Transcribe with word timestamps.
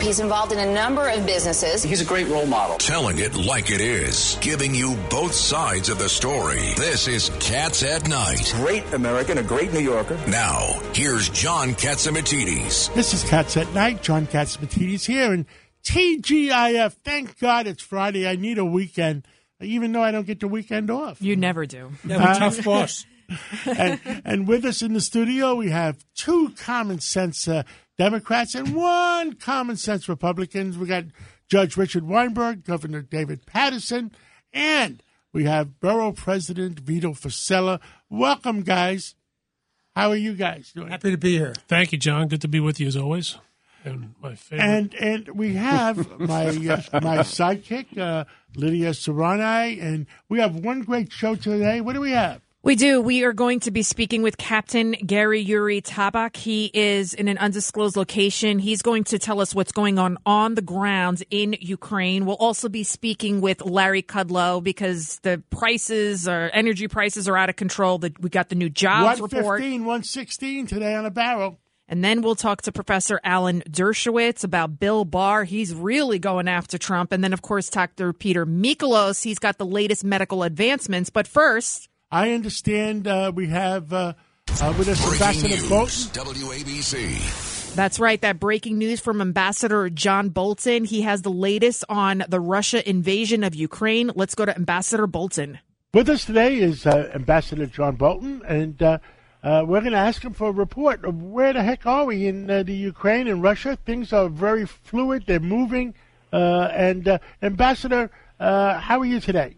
He's 0.00 0.20
involved 0.20 0.52
in 0.52 0.58
a 0.60 0.72
number 0.72 1.08
of 1.08 1.26
businesses. 1.26 1.82
He's 1.82 2.00
a 2.00 2.04
great 2.04 2.28
role 2.28 2.46
model. 2.46 2.78
Telling 2.78 3.18
it 3.18 3.34
like 3.34 3.70
it 3.70 3.80
is, 3.80 4.38
giving 4.40 4.74
you 4.74 4.96
both 5.10 5.34
sides 5.34 5.88
of 5.88 5.98
the 5.98 6.08
story. 6.08 6.72
This 6.76 7.08
is 7.08 7.30
Cats 7.40 7.82
at 7.82 8.08
Night. 8.08 8.52
Great 8.56 8.92
American, 8.92 9.38
a 9.38 9.42
great 9.42 9.72
New 9.72 9.80
Yorker. 9.80 10.16
Now, 10.28 10.80
here's 10.94 11.28
John 11.30 11.70
Catsimatidis. 11.70 12.94
This 12.94 13.12
is 13.12 13.24
Cats 13.24 13.56
at 13.56 13.72
Night. 13.74 14.02
John 14.02 14.26
Catsimatidis 14.26 15.04
here, 15.04 15.32
and 15.32 15.46
TGIF. 15.82 16.92
Thank 17.04 17.38
God 17.40 17.66
it's 17.66 17.82
Friday. 17.82 18.28
I 18.28 18.36
need 18.36 18.58
a 18.58 18.64
weekend, 18.64 19.26
even 19.60 19.92
though 19.92 20.02
I 20.02 20.12
don't 20.12 20.26
get 20.26 20.38
the 20.40 20.48
weekend 20.48 20.90
off. 20.90 21.20
You 21.20 21.34
never 21.34 21.66
do. 21.66 21.90
You 22.04 22.18
have 22.18 22.36
a 22.36 22.38
tough 22.38 22.64
boss. 22.64 23.04
and, 23.66 24.00
and 24.24 24.48
with 24.48 24.64
us 24.64 24.80
in 24.80 24.92
the 24.92 25.00
studio, 25.00 25.56
we 25.56 25.70
have 25.70 26.04
two 26.14 26.50
common 26.50 27.00
sense 27.00 27.46
uh, 27.48 27.64
Democrats 27.98 28.54
and 28.54 28.74
one 28.74 29.34
common 29.34 29.76
sense 29.76 30.08
Republicans. 30.08 30.78
We 30.78 30.86
got 30.86 31.04
Judge 31.48 31.76
Richard 31.76 32.04
Weinberg, 32.04 32.64
Governor 32.64 33.02
David 33.02 33.44
Paterson, 33.44 34.12
and 34.52 35.02
we 35.32 35.44
have 35.44 35.80
Borough 35.80 36.12
President 36.12 36.78
Vito 36.78 37.10
Fossella. 37.10 37.80
Welcome, 38.08 38.62
guys. 38.62 39.16
How 39.96 40.10
are 40.10 40.16
you 40.16 40.34
guys 40.34 40.70
doing? 40.72 40.88
Happy 40.88 41.10
to 41.10 41.18
be 41.18 41.36
here. 41.36 41.54
Thank 41.66 41.90
you, 41.90 41.98
John. 41.98 42.28
Good 42.28 42.42
to 42.42 42.48
be 42.48 42.60
with 42.60 42.78
you 42.78 42.86
as 42.86 42.96
always. 42.96 43.36
And 43.84 44.14
my 44.22 44.36
favorite. 44.36 44.64
And 44.64 44.94
and 44.94 45.28
we 45.30 45.54
have 45.54 46.20
my 46.20 46.46
uh, 46.46 47.00
my 47.00 47.18
sidekick 47.18 47.98
uh, 47.98 48.24
Lydia 48.54 48.90
Serrani, 48.90 49.82
and 49.82 50.06
we 50.28 50.38
have 50.38 50.54
one 50.54 50.82
great 50.82 51.10
show 51.10 51.34
today. 51.34 51.80
What 51.80 51.94
do 51.94 52.00
we 52.00 52.12
have? 52.12 52.42
We 52.64 52.74
do. 52.74 53.00
We 53.00 53.22
are 53.22 53.32
going 53.32 53.60
to 53.60 53.70
be 53.70 53.84
speaking 53.84 54.22
with 54.22 54.36
Captain 54.36 54.90
Gary 54.90 55.40
Yuri 55.40 55.80
Tabak. 55.80 56.36
He 56.36 56.72
is 56.74 57.14
in 57.14 57.28
an 57.28 57.38
undisclosed 57.38 57.96
location. 57.96 58.58
He's 58.58 58.82
going 58.82 59.04
to 59.04 59.18
tell 59.20 59.40
us 59.40 59.54
what's 59.54 59.70
going 59.70 59.96
on 59.96 60.18
on 60.26 60.56
the 60.56 60.60
ground 60.60 61.22
in 61.30 61.54
Ukraine. 61.60 62.26
We'll 62.26 62.34
also 62.36 62.68
be 62.68 62.82
speaking 62.82 63.40
with 63.40 63.64
Larry 63.64 64.02
Kudlow 64.02 64.60
because 64.60 65.20
the 65.22 65.40
prices 65.50 66.26
or 66.26 66.50
energy 66.52 66.88
prices 66.88 67.28
are 67.28 67.36
out 67.36 67.48
of 67.48 67.54
control. 67.54 67.98
That 67.98 68.20
we 68.20 68.28
got 68.28 68.48
the 68.48 68.56
new 68.56 68.68
jobs 68.68 69.20
115, 69.20 69.38
report. 69.38 69.60
116 69.60 70.66
today 70.66 70.96
on 70.96 71.06
a 71.06 71.10
barrel. 71.10 71.60
And 71.88 72.04
then 72.04 72.22
we'll 72.22 72.34
talk 72.34 72.62
to 72.62 72.72
Professor 72.72 73.20
Alan 73.22 73.62
Dershowitz 73.70 74.42
about 74.42 74.80
Bill 74.80 75.04
Barr. 75.04 75.44
He's 75.44 75.72
really 75.72 76.18
going 76.18 76.48
after 76.48 76.76
Trump. 76.76 77.12
And 77.12 77.22
then, 77.22 77.32
of 77.32 77.40
course, 77.40 77.70
Dr. 77.70 78.12
Peter 78.12 78.44
Mikolos. 78.44 79.22
He's 79.22 79.38
got 79.38 79.58
the 79.58 79.64
latest 79.64 80.02
medical 80.04 80.42
advancements. 80.42 81.08
But 81.08 81.28
first, 81.28 81.88
I 82.10 82.32
understand 82.32 83.06
uh, 83.06 83.32
we 83.34 83.48
have 83.48 83.92
uh, 83.92 84.14
uh, 84.62 84.74
with 84.78 84.88
us 84.88 85.12
Ambassador 85.12 85.48
news, 85.48 85.68
Bolton. 85.68 86.24
WABC. 86.40 87.74
That's 87.74 88.00
right. 88.00 88.18
That 88.22 88.40
breaking 88.40 88.78
news 88.78 88.98
from 88.98 89.20
Ambassador 89.20 89.90
John 89.90 90.30
Bolton. 90.30 90.86
He 90.86 91.02
has 91.02 91.20
the 91.20 91.30
latest 91.30 91.84
on 91.90 92.24
the 92.26 92.40
Russia 92.40 92.88
invasion 92.88 93.44
of 93.44 93.54
Ukraine. 93.54 94.10
Let's 94.14 94.34
go 94.34 94.46
to 94.46 94.56
Ambassador 94.56 95.06
Bolton. 95.06 95.58
With 95.92 96.08
us 96.08 96.24
today 96.24 96.56
is 96.56 96.86
uh, 96.86 97.10
Ambassador 97.14 97.66
John 97.66 97.96
Bolton, 97.96 98.40
and 98.48 98.82
uh, 98.82 98.98
uh, 99.42 99.64
we're 99.66 99.80
going 99.80 99.92
to 99.92 99.98
ask 99.98 100.24
him 100.24 100.32
for 100.32 100.48
a 100.48 100.52
report 100.52 101.04
of 101.04 101.22
where 101.22 101.52
the 101.52 101.62
heck 101.62 101.84
are 101.84 102.06
we 102.06 102.26
in 102.26 102.50
uh, 102.50 102.62
the 102.62 102.74
Ukraine 102.74 103.28
and 103.28 103.42
Russia. 103.42 103.76
Things 103.84 104.14
are 104.14 104.30
very 104.30 104.64
fluid; 104.64 105.24
they're 105.26 105.40
moving. 105.40 105.92
Uh, 106.32 106.70
and 106.72 107.06
uh, 107.06 107.18
Ambassador, 107.42 108.10
uh, 108.40 108.78
how 108.78 108.98
are 108.98 109.04
you 109.04 109.20
today? 109.20 109.57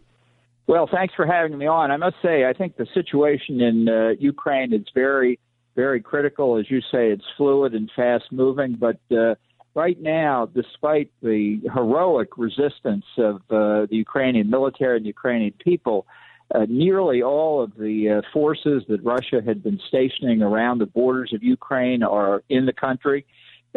Well, 0.67 0.89
thanks 0.91 1.15
for 1.15 1.27
having 1.27 1.59
me 1.59 1.67
on. 1.67 1.91
I 1.91 1.97
must 1.97 2.17
say, 2.23 2.45
I 2.45 2.53
think 2.53 2.77
the 2.77 2.87
situation 2.95 3.61
in 3.61 3.89
uh, 3.89 4.11
Ukraine 4.19 4.73
is 4.73 4.87
very, 4.95 5.41
very 5.75 6.01
critical. 6.01 6.59
As 6.59 6.71
you 6.71 6.81
say, 6.81 7.11
it's 7.11 7.25
fluid 7.37 7.75
and 7.75 7.91
fast 7.97 8.25
moving. 8.31 8.77
But 8.79 9.01
uh, 9.11 9.35
right 9.75 10.01
now, 10.01 10.47
despite 10.47 11.11
the 11.23 11.61
heroic 11.75 12.37
resistance 12.37 13.05
of 13.19 13.37
uh, 13.51 13.87
the 13.91 13.97
Ukrainian 13.97 14.49
military 14.49 14.97
and 14.97 15.05
the 15.05 15.09
Ukrainian 15.09 15.55
people, 15.65 16.07
uh, 16.55 16.67
nearly 16.69 17.23
all 17.23 17.63
of 17.63 17.73
the 17.77 18.19
uh, 18.19 18.33
forces 18.33 18.83
that 18.89 19.03
Russia 19.05 19.41
had 19.45 19.63
been 19.63 19.81
stationing 19.89 20.43
around 20.43 20.79
the 20.79 20.87
borders 20.87 21.33
of 21.33 21.43
Ukraine 21.43 22.03
are 22.03 22.43
in 22.49 22.67
the 22.67 22.73
country. 22.73 23.25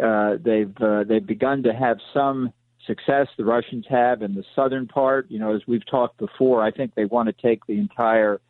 Uh, 0.02 0.34
they've 0.40 0.74
they've 1.06 1.26
begun 1.26 1.62
to 1.62 1.72
have 1.72 1.98
some 2.12 2.52
success 2.86 3.28
the 3.36 3.44
Russians 3.44 3.86
have 3.88 4.22
in 4.22 4.34
the 4.34 4.44
southern 4.54 4.86
part. 4.86 5.30
You 5.30 5.38
know, 5.38 5.54
as 5.54 5.62
we've 5.66 5.86
talked 5.86 6.18
before, 6.18 6.62
I 6.62 6.70
think 6.70 6.94
they 6.94 7.04
want 7.04 7.28
to 7.28 7.42
take 7.42 7.66
the 7.66 7.78
entire 7.78 8.40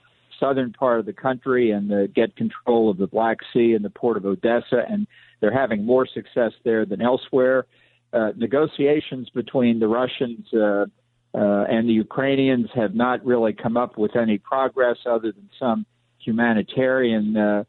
southern 0.41 0.73
part 0.73 1.01
of 1.01 1.07
the 1.07 1.13
country 1.13 1.71
and 1.71 1.93
uh, 1.93 2.07
get 2.09 2.37
control 2.37 2.91
of 2.91 2.99
the 2.99 3.07
Black 3.07 3.39
Sea 3.53 3.75
and 3.75 3.85
the 3.85 3.91
port 3.91 4.17
of 4.17 4.27
Odessa, 4.27 4.83
and 4.89 5.07
they're 5.41 5.53
having 5.53 5.85
more 5.85 6.07
success 6.07 6.53
there 6.65 6.85
than 6.85 7.01
elsewhere. 7.01 7.67
Uh, 8.13 8.31
negotiations 8.37 9.29
between 9.31 9.79
the 9.81 9.89
Russians 9.89 10.47
uh, 10.53 10.87
uh, 11.35 11.65
and 11.69 11.89
the 11.89 11.93
Ukrainians 11.93 12.69
have 12.75 12.95
not 12.95 13.25
really 13.25 13.53
come 13.53 13.77
up 13.77 13.99
with 13.99 14.15
any 14.17 14.39
progress 14.39 14.99
other 15.05 15.33
than 15.33 15.51
some 15.59 15.85
humanitarian 16.19 17.37
uh, 17.37 17.65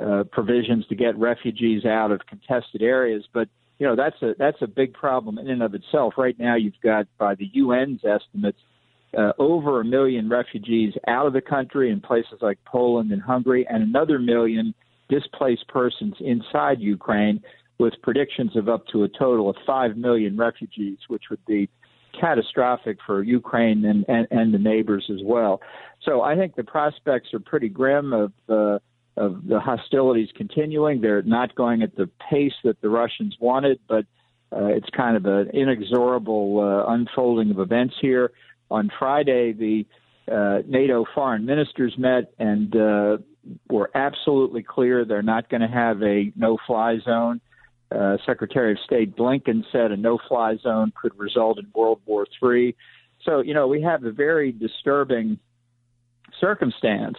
uh, 0.00 0.24
provisions 0.30 0.86
to 0.86 0.94
get 0.94 1.16
refugees 1.18 1.84
out 1.84 2.12
of 2.12 2.20
contested 2.26 2.80
areas. 2.80 3.24
But 3.32 3.48
you 3.78 3.86
know 3.86 3.96
that's 3.96 4.20
a 4.22 4.34
that's 4.38 4.60
a 4.60 4.66
big 4.66 4.92
problem 4.92 5.38
in 5.38 5.48
and 5.48 5.62
of 5.62 5.74
itself. 5.74 6.14
Right 6.16 6.38
now, 6.38 6.56
you've 6.56 6.80
got 6.82 7.06
by 7.18 7.34
the 7.34 7.50
UN's 7.60 8.00
estimates 8.04 8.58
uh, 9.16 9.32
over 9.38 9.80
a 9.80 9.84
million 9.84 10.28
refugees 10.28 10.94
out 11.06 11.26
of 11.26 11.32
the 11.32 11.40
country 11.40 11.90
in 11.90 12.00
places 12.00 12.38
like 12.40 12.58
Poland 12.64 13.12
and 13.12 13.22
Hungary, 13.22 13.66
and 13.68 13.82
another 13.82 14.18
million 14.18 14.74
displaced 15.08 15.66
persons 15.68 16.14
inside 16.20 16.80
Ukraine, 16.80 17.40
with 17.78 17.94
predictions 18.02 18.56
of 18.56 18.68
up 18.68 18.86
to 18.88 19.04
a 19.04 19.08
total 19.08 19.48
of 19.48 19.56
five 19.66 19.96
million 19.96 20.36
refugees, 20.36 20.98
which 21.08 21.24
would 21.30 21.44
be 21.46 21.68
catastrophic 22.20 22.98
for 23.06 23.22
Ukraine 23.22 23.84
and, 23.84 24.04
and, 24.08 24.26
and 24.30 24.52
the 24.52 24.58
neighbors 24.58 25.08
as 25.12 25.20
well. 25.24 25.60
So 26.04 26.22
I 26.22 26.36
think 26.36 26.56
the 26.56 26.64
prospects 26.64 27.32
are 27.32 27.40
pretty 27.40 27.68
grim 27.68 28.12
of 28.12 28.32
uh, 28.48 28.78
of 29.18 29.46
the 29.46 29.60
hostilities 29.60 30.28
continuing. 30.34 31.00
They're 31.00 31.22
not 31.22 31.54
going 31.54 31.82
at 31.82 31.96
the 31.96 32.08
pace 32.30 32.54
that 32.64 32.80
the 32.80 32.88
Russians 32.88 33.36
wanted, 33.40 33.80
but 33.88 34.06
uh, 34.52 34.66
it's 34.66 34.88
kind 34.96 35.16
of 35.16 35.26
an 35.26 35.50
inexorable 35.52 36.60
uh, 36.60 36.92
unfolding 36.92 37.50
of 37.50 37.58
events 37.58 37.94
here. 38.00 38.32
On 38.70 38.90
Friday, 38.98 39.52
the 39.52 39.86
uh, 40.32 40.62
NATO 40.66 41.04
foreign 41.14 41.44
ministers 41.44 41.94
met 41.98 42.32
and 42.38 42.74
uh, 42.76 43.18
were 43.70 43.90
absolutely 43.94 44.62
clear 44.62 45.04
they're 45.04 45.22
not 45.22 45.48
going 45.48 45.62
to 45.62 45.68
have 45.68 46.02
a 46.02 46.32
no-fly 46.36 46.98
zone. 47.04 47.40
Uh, 47.90 48.18
Secretary 48.26 48.72
of 48.72 48.78
State 48.84 49.16
Blinken 49.16 49.64
said 49.72 49.90
a 49.90 49.96
no-fly 49.96 50.56
zone 50.56 50.92
could 51.00 51.18
result 51.18 51.58
in 51.58 51.66
World 51.74 52.00
War 52.04 52.26
III. 52.42 52.76
So, 53.24 53.40
you 53.40 53.54
know, 53.54 53.66
we 53.66 53.82
have 53.82 54.04
a 54.04 54.12
very 54.12 54.52
disturbing 54.52 55.38
circumstance 56.38 57.16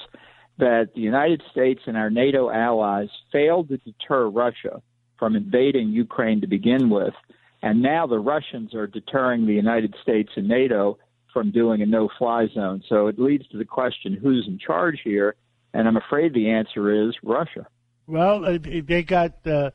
that 0.60 0.90
the 0.94 1.02
United 1.02 1.42
States 1.52 1.82
and 1.88 1.98
our 1.98 2.10
NATO 2.10 2.50
allies 2.52 3.10
failed 3.32 3.70
to 3.70 3.78
deter 3.78 4.28
Russia 4.28 4.82
from 5.18 5.36
invading 5.36 5.90
Ukraine 5.90 6.42
to 6.42 6.48
begin 6.48 6.90
with, 6.90 7.14
and 7.62 7.82
now 7.82 8.08
the 8.08 8.20
Russians 8.20 8.74
are 8.74 8.88
deterring 8.88 9.46
the 9.46 9.54
United 9.54 9.96
States 10.02 10.30
and 10.36 10.48
NATO 10.48 10.98
from 11.34 11.52
doing 11.52 11.82
a 11.82 11.86
no-fly 11.86 12.48
zone. 12.54 12.84
So 12.88 13.08
it 13.08 13.20
leads 13.20 13.48
to 13.50 13.58
the 13.58 13.66
question: 13.66 14.14
Who's 14.14 14.46
in 14.48 14.60
charge 14.60 15.02
here? 15.04 15.36
And 15.74 15.88
I'm 15.88 15.98
afraid 15.98 16.34
the 16.34 16.50
answer 16.50 17.08
is 17.08 17.16
Russia. 17.24 17.68
Well, 18.08 18.58
they 18.60 19.04
got 19.04 19.46
uh, 19.46 19.72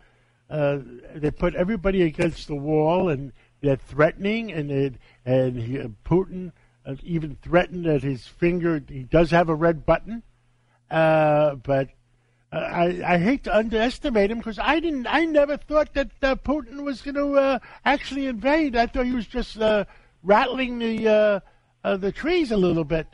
uh, 0.51 0.79
they 1.15 1.31
put 1.31 1.55
everybody 1.55 2.03
against 2.03 2.49
the 2.49 2.57
wall, 2.57 3.09
and 3.09 3.33
they're 3.61 3.77
threatening, 3.77 4.53
and 4.53 4.71
they, 4.71 4.91
and 5.25 5.57
he, 5.57 5.79
Putin 6.05 6.53
uh, 6.85 6.97
even 7.03 7.37
threatened 7.43 7.87
that 7.87 8.03
his 8.03 8.27
finger 8.27 8.83
he 8.87 9.05
does 9.05 9.31
have 9.31 9.49
a 9.49 9.55
red 9.55 9.87
button 9.87 10.23
uh, 10.91 11.55
but 11.57 11.89
uh, 12.53 12.59
I, 12.59 13.15
I 13.15 13.19
hate 13.19 13.45
to 13.45 13.57
underestimate 13.57 14.31
him 14.31 14.39
because 14.39 14.59
I 14.59 14.79
didn't. 14.81 15.07
I 15.09 15.25
never 15.25 15.57
thought 15.57 15.93
that 15.95 16.11
uh, 16.23 16.37
Putin 16.37 16.85
was 16.85 17.03
going 17.03 17.17
to 17.17 17.35
uh, 17.35 17.59
actually 17.85 18.27
invade. 18.27 18.77
I 18.77 18.87
thought 18.87 19.07
he 19.07 19.13
was 19.13 19.27
just 19.27 19.59
uh, 19.59 19.85
rattling 20.23 20.79
the 20.79 21.09
uh, 21.09 21.41
uh, 21.83 21.97
the 21.97 22.13
trees 22.13 22.53
a 22.53 22.57
little 22.57 22.85
bit. 22.85 23.07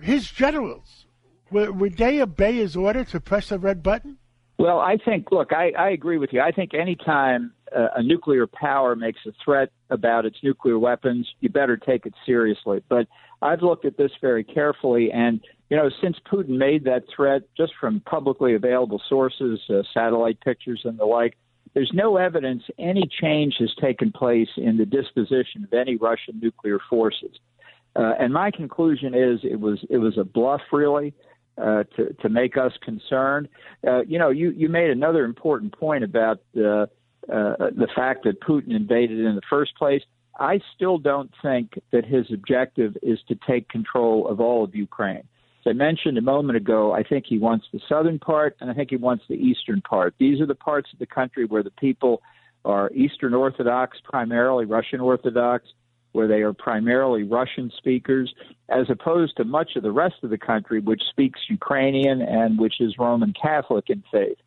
His 0.00 0.30
generals 0.30 1.06
would, 1.50 1.80
would 1.80 1.96
they 1.96 2.20
obey 2.20 2.54
his 2.54 2.76
order 2.76 3.02
to 3.04 3.20
press 3.20 3.48
the 3.48 3.58
red 3.58 3.82
button? 3.82 4.18
Well, 4.58 4.80
I 4.80 4.96
think. 4.96 5.30
Look, 5.30 5.52
I, 5.52 5.70
I 5.78 5.90
agree 5.90 6.18
with 6.18 6.30
you. 6.32 6.40
I 6.40 6.50
think 6.50 6.74
anytime 6.74 7.52
uh, 7.74 7.88
a 7.96 8.02
nuclear 8.02 8.46
power 8.46 8.96
makes 8.96 9.20
a 9.26 9.30
threat 9.44 9.70
about 9.88 10.26
its 10.26 10.36
nuclear 10.42 10.78
weapons, 10.78 11.28
you 11.40 11.48
better 11.48 11.76
take 11.76 12.06
it 12.06 12.14
seriously. 12.26 12.82
But 12.88 13.06
I've 13.40 13.62
looked 13.62 13.84
at 13.84 13.96
this 13.96 14.10
very 14.20 14.42
carefully, 14.42 15.12
and 15.12 15.40
you 15.70 15.76
know, 15.76 15.90
since 16.02 16.16
Putin 16.30 16.58
made 16.58 16.84
that 16.84 17.04
threat, 17.14 17.42
just 17.56 17.72
from 17.80 18.00
publicly 18.00 18.54
available 18.54 19.00
sources, 19.08 19.60
uh, 19.70 19.82
satellite 19.94 20.40
pictures 20.40 20.80
and 20.84 20.98
the 20.98 21.04
like, 21.04 21.36
there's 21.74 21.92
no 21.94 22.16
evidence 22.16 22.64
any 22.78 23.08
change 23.20 23.56
has 23.60 23.70
taken 23.80 24.10
place 24.10 24.48
in 24.56 24.78
the 24.78 24.86
disposition 24.86 25.62
of 25.62 25.72
any 25.72 25.96
Russian 25.96 26.40
nuclear 26.40 26.78
forces. 26.90 27.38
Uh, 27.94 28.14
and 28.18 28.32
my 28.32 28.50
conclusion 28.50 29.14
is 29.14 29.40
it 29.44 29.60
was 29.60 29.78
it 29.88 29.98
was 29.98 30.18
a 30.18 30.24
bluff, 30.24 30.62
really, 30.72 31.14
uh, 31.60 31.84
to 31.96 32.12
to 32.14 32.28
make 32.28 32.56
us 32.56 32.72
concerned. 32.82 33.48
Uh, 33.86 34.02
you 34.02 34.18
know, 34.18 34.30
you 34.30 34.50
you 34.50 34.68
made 34.68 34.90
another 34.90 35.24
important 35.24 35.76
point 35.78 36.04
about 36.04 36.38
uh, 36.56 36.86
the 37.28 37.88
fact 37.94 38.24
that 38.24 38.40
Putin 38.40 38.74
invaded 38.74 39.18
in 39.18 39.34
the 39.34 39.42
first 39.48 39.76
place. 39.76 40.02
I 40.38 40.60
still 40.74 40.98
don't 40.98 41.32
think 41.42 41.80
that 41.90 42.04
his 42.04 42.26
objective 42.32 42.96
is 43.02 43.18
to 43.28 43.36
take 43.46 43.68
control 43.68 44.28
of 44.28 44.40
all 44.40 44.62
of 44.62 44.74
Ukraine. 44.74 45.24
As 45.60 45.70
I 45.70 45.72
mentioned 45.72 46.16
a 46.16 46.22
moment 46.22 46.56
ago, 46.56 46.92
I 46.92 47.02
think 47.02 47.24
he 47.26 47.38
wants 47.38 47.66
the 47.72 47.80
southern 47.88 48.20
part 48.20 48.56
and 48.60 48.70
I 48.70 48.74
think 48.74 48.90
he 48.90 48.96
wants 48.96 49.24
the 49.28 49.34
eastern 49.34 49.80
part. 49.80 50.14
These 50.18 50.40
are 50.40 50.46
the 50.46 50.54
parts 50.54 50.90
of 50.92 51.00
the 51.00 51.06
country 51.06 51.44
where 51.44 51.64
the 51.64 51.72
people 51.72 52.22
are 52.64 52.90
Eastern 52.92 53.34
Orthodox, 53.34 53.98
primarily 54.04 54.64
Russian 54.64 55.00
Orthodox, 55.00 55.66
where 56.12 56.28
they 56.28 56.40
are 56.40 56.52
primarily 56.52 57.22
Russian 57.22 57.70
speakers, 57.76 58.32
as 58.68 58.86
opposed 58.90 59.36
to 59.36 59.44
much 59.44 59.76
of 59.76 59.82
the 59.82 59.92
rest 59.92 60.16
of 60.22 60.30
the 60.30 60.38
country, 60.38 60.80
which 60.80 61.02
speaks 61.10 61.40
Ukrainian 61.48 62.22
and 62.22 62.58
which 62.58 62.80
is 62.80 62.98
Roman 62.98 63.32
Catholic 63.40 63.90
in 63.90 64.02
faith. 64.10 64.38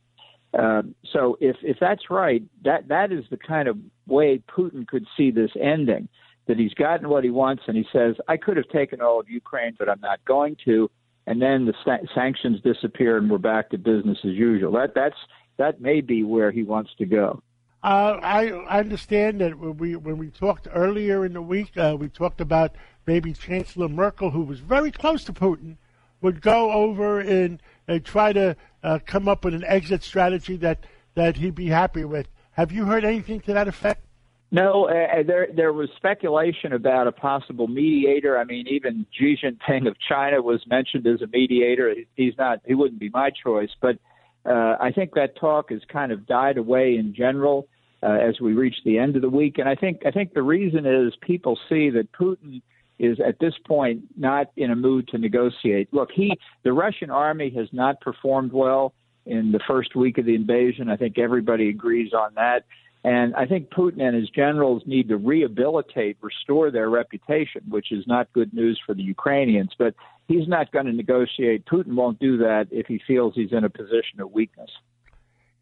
Um, 0.58 0.96
so 1.14 1.38
if 1.40 1.56
if 1.62 1.78
that's 1.80 2.10
right, 2.10 2.44
that 2.64 2.88
that 2.90 3.12
is 3.12 3.24
the 3.30 3.38
kind 3.38 3.68
of 3.68 3.78
way 4.08 4.42
Putin 4.50 4.88
could 4.88 5.06
see 5.16 5.32
this 5.32 5.52
ending. 5.60 6.10
That 6.48 6.58
he's 6.58 6.74
gotten 6.74 7.08
what 7.08 7.24
he 7.24 7.30
wants, 7.30 7.64
and 7.68 7.78
he 7.78 7.86
says, 7.94 8.16
"I 8.28 8.36
could 8.36 8.58
have 8.58 8.68
taken 8.70 9.00
all 9.00 9.20
of 9.20 9.30
Ukraine, 9.30 9.76
but 9.80 9.88
I'm 9.88 10.02
not 10.02 10.24
going 10.26 10.58
to." 10.66 10.90
And 11.28 11.42
then 11.42 11.66
the 11.66 11.74
sa- 11.86 12.06
sanctions 12.14 12.60
disappear, 12.62 13.18
and 13.18 13.30
we're 13.30 13.38
back 13.38 13.70
to 13.70 13.78
business 13.78 14.18
as 14.26 14.32
usual. 14.32 14.72
That 14.74 14.94
that's 14.94 15.16
that 15.58 15.80
may 15.80 16.02
be 16.02 16.24
where 16.24 16.52
he 16.52 16.64
wants 16.64 16.92
to 16.98 17.06
go. 17.06 17.42
Uh, 17.84 18.20
I, 18.22 18.50
I 18.50 18.80
understand 18.80 19.42
that 19.42 19.58
when 19.58 19.78
we 19.78 19.96
when 19.96 20.18
we 20.18 20.30
talked 20.30 20.68
earlier 20.72 21.26
in 21.26 21.34
the 21.34 21.42
week, 21.42 21.76
uh, 21.78 21.96
we 22.00 22.10
talked 22.10 22.40
about 22.40 22.76
maybe 23.08 23.34
Chancellor 23.34 23.90
Merkel, 23.90 24.30
who 24.30 24.44
was 24.44 24.60
very 24.60 24.92
close 24.92 25.24
to 25.26 25.34
Putin, 25.34 25.78
would 26.22 26.42
go 26.42 26.72
over 26.72 27.20
and, 27.20 27.62
and 27.88 28.06
try 28.06 28.32
to 28.34 28.56
uh, 28.84 29.00
come 29.06 29.28
up 29.28 29.44
with 29.44 29.54
an 29.54 29.64
exit 29.66 30.04
strategy 30.04 30.56
that, 30.58 30.86
that 31.16 31.38
he'd 31.38 31.56
be 31.56 31.68
happy 31.68 32.06
with. 32.06 32.28
Have 32.52 32.72
you 32.72 32.86
heard 32.86 33.04
anything 33.04 33.40
to 33.42 33.54
that 33.54 33.68
effect? 33.68 34.06
No, 34.54 34.90
uh, 34.90 35.24
there 35.24 35.48
there 35.56 35.72
was 35.72 35.90
speculation 35.96 36.74
about 36.74 37.08
a 37.08 37.12
possible 37.14 37.68
mediator. 37.68 38.38
I 38.38 38.44
mean, 38.44 38.68
even 38.68 39.06
Xi 39.18 39.38
Jinping 39.42 39.88
of 39.88 39.96
China 39.98 40.42
was 40.42 40.62
mentioned 40.68 41.08
as 41.08 41.22
a 41.22 41.28
mediator. 41.28 41.96
He's 42.16 42.34
not. 42.38 42.60
He 42.66 42.76
wouldn't 42.76 43.00
be 43.00 43.10
my 43.10 43.30
choice, 43.30 43.70
but 43.80 43.98
uh, 44.46 44.76
I 44.80 44.92
think 44.94 45.14
that 45.16 45.36
talk 45.36 45.72
has 45.72 45.82
kind 45.92 46.12
of 46.12 46.26
died 46.26 46.58
away 46.58 46.96
in 46.96 47.14
general 47.14 47.68
uh, 48.04 48.08
as 48.14 48.40
we 48.40 48.54
reach 48.54 48.76
the 48.84 48.98
end 48.98 49.16
of 49.16 49.22
the 49.22 49.30
week. 49.30 49.58
And 49.58 49.70
I 49.70 49.76
think 49.76 50.02
I 50.06 50.12
think 50.12 50.34
the 50.34 50.42
reason 50.42 50.86
is 50.86 51.14
people 51.22 51.58
see 51.70 51.90
that 51.92 52.12
Putin 52.14 52.62
is 52.98 53.20
at 53.20 53.40
this 53.40 53.54
point 53.68 54.02
not 54.18 54.52
in 54.58 54.72
a 54.72 54.76
mood 54.76 55.08
to 55.10 55.18
negotiate. 55.18 55.94
Look, 55.94 56.10
he 56.14 56.38
the 56.64 56.74
Russian 56.74 57.10
army 57.10 57.52
has 57.56 57.68
not 57.72 58.02
performed 58.02 58.52
well 58.52 58.94
in 59.26 59.52
the 59.52 59.60
first 59.68 59.96
week 59.96 60.18
of 60.18 60.26
the 60.26 60.36
invasion. 60.36 60.90
I 60.90 60.98
think 60.98 61.20
everybody 61.20 61.70
agrees 61.70 62.14
on 62.14 62.34
that. 62.36 62.66
And 63.04 63.36
I 63.36 63.48
think 63.48 63.70
Putin 63.70 64.02
and 64.02 64.16
his 64.16 64.30
generals 64.30 64.84
need 64.86 65.10
to 65.10 65.18
rehabilitate, 65.18 66.18
restore 66.22 66.70
their 66.70 66.90
reputation, 66.90 67.62
which 67.68 67.92
is 67.92 68.06
not 68.06 68.32
good 68.34 68.54
news 68.54 68.80
for 68.86 68.94
the 68.94 69.02
Ukrainians. 69.02 69.72
But 69.78 69.96
he's 70.32 70.48
not 70.48 70.72
going 70.72 70.86
to 70.86 70.94
negotiate. 70.94 71.66
Putin 71.66 71.94
won't 71.94 72.20
do 72.20 72.38
that 72.38 72.68
if 72.72 72.88
he 72.88 73.02
feels 73.06 73.36
he's 73.36 73.52
in 73.52 73.64
a 73.64 73.70
position 73.70 74.20
of 74.20 74.32
weakness. 74.32 74.70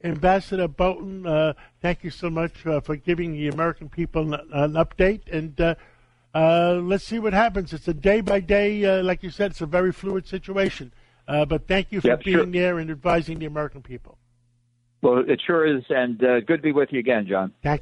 Ambassador 0.03 0.67
Bolton, 0.67 1.25
uh, 1.25 1.53
thank 1.81 2.03
you 2.03 2.09
so 2.09 2.29
much 2.29 2.65
uh, 2.65 2.79
for 2.79 2.95
giving 2.95 3.33
the 3.33 3.49
American 3.49 3.89
people 3.89 4.33
an, 4.33 4.39
an 4.53 4.73
update. 4.73 5.21
And 5.31 5.59
uh, 5.59 5.75
uh, 6.33 6.75
let's 6.81 7.03
see 7.03 7.19
what 7.19 7.33
happens. 7.33 7.73
It's 7.73 7.87
a 7.87 7.93
day 7.93 8.21
by 8.21 8.39
day, 8.39 8.85
uh, 8.85 9.03
like 9.03 9.23
you 9.23 9.29
said, 9.29 9.51
it's 9.51 9.61
a 9.61 9.65
very 9.65 9.91
fluid 9.91 10.27
situation. 10.27 10.93
Uh, 11.27 11.45
but 11.45 11.67
thank 11.67 11.91
you 11.91 12.01
for 12.01 12.07
yep, 12.07 12.23
being 12.23 12.37
sure. 12.37 12.45
there 12.45 12.79
and 12.79 12.89
advising 12.89 13.39
the 13.39 13.45
American 13.45 13.81
people. 13.81 14.17
Well, 15.01 15.23
it 15.25 15.41
sure 15.45 15.65
is, 15.65 15.83
and 15.89 16.21
uh, 16.23 16.41
good 16.41 16.57
to 16.57 16.61
be 16.61 16.71
with 16.71 16.89
you 16.91 16.99
again, 16.99 17.25
John. 17.27 17.53
Thank 17.63 17.77